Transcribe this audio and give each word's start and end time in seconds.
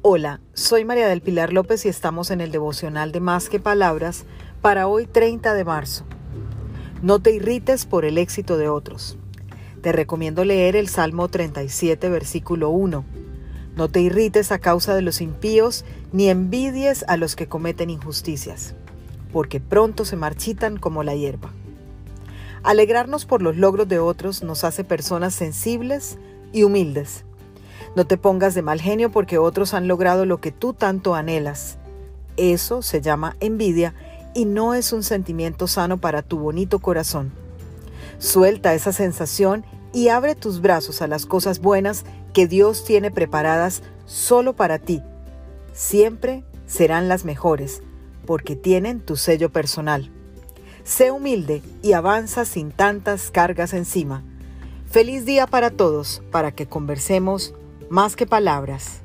Hola, 0.00 0.40
soy 0.54 0.84
María 0.84 1.08
del 1.08 1.22
Pilar 1.22 1.52
López 1.52 1.84
y 1.84 1.88
estamos 1.88 2.30
en 2.30 2.40
el 2.40 2.52
devocional 2.52 3.10
de 3.10 3.18
Más 3.18 3.48
que 3.48 3.58
Palabras 3.58 4.26
para 4.62 4.86
hoy 4.86 5.06
30 5.06 5.54
de 5.54 5.64
marzo. 5.64 6.04
No 7.02 7.18
te 7.18 7.32
irrites 7.32 7.84
por 7.84 8.04
el 8.04 8.16
éxito 8.16 8.56
de 8.56 8.68
otros. 8.68 9.18
Te 9.82 9.90
recomiendo 9.90 10.44
leer 10.44 10.76
el 10.76 10.86
Salmo 10.86 11.26
37, 11.26 12.10
versículo 12.10 12.70
1. 12.70 13.04
No 13.74 13.88
te 13.88 14.00
irrites 14.00 14.52
a 14.52 14.60
causa 14.60 14.94
de 14.94 15.02
los 15.02 15.20
impíos, 15.20 15.84
ni 16.12 16.28
envidies 16.28 17.04
a 17.08 17.16
los 17.16 17.34
que 17.34 17.48
cometen 17.48 17.90
injusticias, 17.90 18.76
porque 19.32 19.58
pronto 19.58 20.04
se 20.04 20.14
marchitan 20.14 20.76
como 20.76 21.02
la 21.02 21.16
hierba. 21.16 21.50
Alegrarnos 22.62 23.26
por 23.26 23.42
los 23.42 23.56
logros 23.56 23.88
de 23.88 23.98
otros 23.98 24.44
nos 24.44 24.62
hace 24.62 24.84
personas 24.84 25.34
sensibles 25.34 26.18
y 26.52 26.62
humildes. 26.62 27.24
No 27.96 28.06
te 28.06 28.16
pongas 28.16 28.54
de 28.54 28.62
mal 28.62 28.80
genio 28.80 29.10
porque 29.10 29.38
otros 29.38 29.74
han 29.74 29.88
logrado 29.88 30.26
lo 30.26 30.40
que 30.40 30.52
tú 30.52 30.72
tanto 30.72 31.14
anhelas. 31.14 31.78
Eso 32.36 32.82
se 32.82 33.00
llama 33.00 33.36
envidia 33.40 33.94
y 34.34 34.44
no 34.44 34.74
es 34.74 34.92
un 34.92 35.02
sentimiento 35.02 35.66
sano 35.66 35.98
para 35.98 36.22
tu 36.22 36.38
bonito 36.38 36.78
corazón. 36.78 37.32
Suelta 38.18 38.74
esa 38.74 38.92
sensación 38.92 39.64
y 39.92 40.08
abre 40.08 40.34
tus 40.34 40.60
brazos 40.60 41.02
a 41.02 41.06
las 41.06 41.26
cosas 41.26 41.60
buenas 41.60 42.04
que 42.32 42.46
Dios 42.46 42.84
tiene 42.84 43.10
preparadas 43.10 43.82
solo 44.06 44.54
para 44.54 44.78
ti. 44.78 45.02
Siempre 45.72 46.44
serán 46.66 47.08
las 47.08 47.24
mejores 47.24 47.82
porque 48.26 48.56
tienen 48.56 49.00
tu 49.00 49.16
sello 49.16 49.50
personal. 49.50 50.10
Sé 50.84 51.10
humilde 51.10 51.62
y 51.82 51.92
avanza 51.92 52.44
sin 52.44 52.70
tantas 52.70 53.30
cargas 53.30 53.72
encima. 53.72 54.22
Feliz 54.90 55.24
día 55.26 55.46
para 55.46 55.70
todos, 55.70 56.22
para 56.30 56.52
que 56.52 56.66
conversemos 56.66 57.54
más 57.90 58.16
que 58.16 58.26
palabras. 58.26 59.02